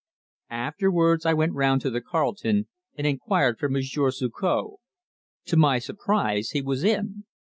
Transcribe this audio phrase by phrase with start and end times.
[0.49, 2.67] Afterwards I went round to the Carlton
[2.97, 4.77] and inquired for Monsieur Suzor.
[5.45, 7.25] To my surprise he was in.